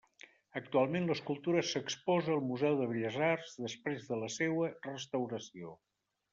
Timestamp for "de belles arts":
2.81-3.55